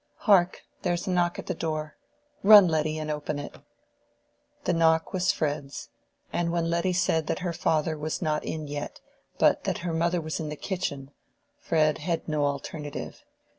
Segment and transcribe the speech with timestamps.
[0.25, 1.95] "Hark, there is a knock at the door!
[2.41, 3.55] Run, Letty, and open it."
[4.63, 5.89] The knock was Fred's;
[6.33, 8.99] and when Letty said that her father was not in yet,
[9.37, 11.11] but that her mother was in the kitchen,
[11.59, 13.23] Fred had no alternative.